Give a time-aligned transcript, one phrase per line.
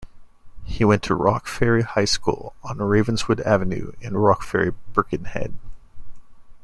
[0.65, 5.53] He went to Rock Ferry High School on Ravenswood Avenue in Rock Ferry, Birkenhead.